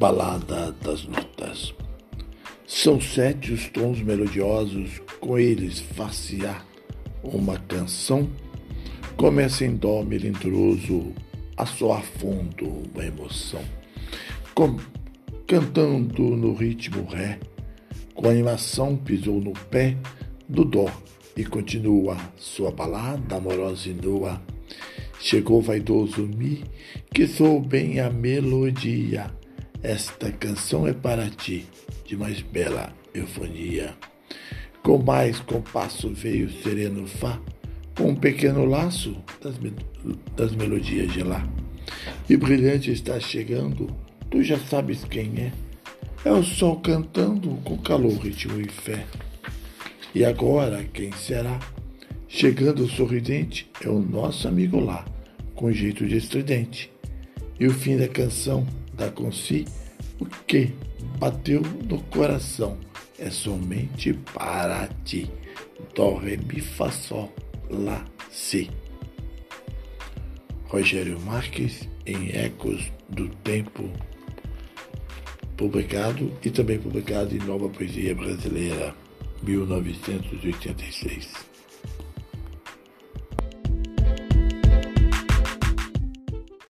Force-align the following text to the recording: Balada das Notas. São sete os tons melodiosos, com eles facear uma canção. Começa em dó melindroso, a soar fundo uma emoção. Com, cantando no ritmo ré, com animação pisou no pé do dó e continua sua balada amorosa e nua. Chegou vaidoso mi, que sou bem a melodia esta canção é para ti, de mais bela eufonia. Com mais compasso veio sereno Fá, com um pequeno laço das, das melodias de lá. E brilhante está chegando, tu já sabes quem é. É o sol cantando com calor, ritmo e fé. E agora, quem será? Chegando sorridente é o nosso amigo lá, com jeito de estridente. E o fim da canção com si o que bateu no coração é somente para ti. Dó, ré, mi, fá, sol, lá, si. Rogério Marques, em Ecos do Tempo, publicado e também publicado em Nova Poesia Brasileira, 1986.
Balada 0.00 0.74
das 0.82 1.04
Notas. 1.04 1.74
São 2.66 2.98
sete 2.98 3.52
os 3.52 3.68
tons 3.68 4.00
melodiosos, 4.00 4.98
com 5.20 5.38
eles 5.38 5.78
facear 5.78 6.66
uma 7.22 7.58
canção. 7.58 8.26
Começa 9.14 9.62
em 9.62 9.76
dó 9.76 10.02
melindroso, 10.02 11.12
a 11.54 11.66
soar 11.66 12.02
fundo 12.02 12.66
uma 12.66 13.04
emoção. 13.04 13.60
Com, 14.54 14.78
cantando 15.46 16.22
no 16.34 16.54
ritmo 16.54 17.04
ré, 17.04 17.38
com 18.14 18.26
animação 18.26 18.96
pisou 18.96 19.38
no 19.38 19.52
pé 19.52 19.98
do 20.48 20.64
dó 20.64 20.90
e 21.36 21.44
continua 21.44 22.16
sua 22.38 22.70
balada 22.70 23.36
amorosa 23.36 23.90
e 23.90 23.92
nua. 23.92 24.40
Chegou 25.20 25.60
vaidoso 25.60 26.22
mi, 26.22 26.64
que 27.12 27.26
sou 27.26 27.60
bem 27.60 28.00
a 28.00 28.08
melodia 28.08 29.38
esta 29.82 30.30
canção 30.30 30.86
é 30.86 30.92
para 30.92 31.30
ti, 31.30 31.66
de 32.04 32.16
mais 32.16 32.42
bela 32.42 32.92
eufonia. 33.14 33.94
Com 34.82 34.98
mais 34.98 35.40
compasso 35.40 36.10
veio 36.10 36.50
sereno 36.62 37.06
Fá, 37.06 37.40
com 37.96 38.10
um 38.10 38.14
pequeno 38.14 38.64
laço 38.66 39.16
das, 39.42 39.54
das 40.36 40.54
melodias 40.54 41.12
de 41.12 41.22
lá. 41.22 41.48
E 42.28 42.36
brilhante 42.36 42.90
está 42.90 43.18
chegando, 43.18 43.88
tu 44.30 44.42
já 44.42 44.58
sabes 44.58 45.04
quem 45.04 45.32
é. 45.38 45.52
É 46.24 46.30
o 46.30 46.42
sol 46.42 46.76
cantando 46.80 47.48
com 47.64 47.78
calor, 47.78 48.12
ritmo 48.18 48.60
e 48.60 48.68
fé. 48.68 49.06
E 50.14 50.24
agora, 50.24 50.84
quem 50.92 51.10
será? 51.12 51.58
Chegando 52.28 52.86
sorridente 52.86 53.70
é 53.82 53.88
o 53.88 53.98
nosso 53.98 54.46
amigo 54.46 54.78
lá, 54.78 55.06
com 55.54 55.72
jeito 55.72 56.06
de 56.06 56.18
estridente. 56.18 56.92
E 57.58 57.66
o 57.66 57.72
fim 57.72 57.96
da 57.96 58.08
canção 58.08 58.66
com 59.08 59.30
si 59.30 59.64
o 60.18 60.26
que 60.26 60.74
bateu 61.18 61.60
no 61.88 62.02
coração 62.04 62.78
é 63.18 63.30
somente 63.30 64.12
para 64.34 64.88
ti. 65.04 65.30
Dó, 65.94 66.16
ré, 66.16 66.36
mi, 66.36 66.60
fá, 66.60 66.90
sol, 66.90 67.32
lá, 67.70 68.04
si. 68.30 68.70
Rogério 70.64 71.20
Marques, 71.20 71.88
em 72.06 72.30
Ecos 72.30 72.90
do 73.08 73.28
Tempo, 73.28 73.90
publicado 75.56 76.32
e 76.42 76.50
também 76.50 76.78
publicado 76.78 77.34
em 77.34 77.40
Nova 77.40 77.68
Poesia 77.68 78.14
Brasileira, 78.14 78.94
1986. 79.42 81.49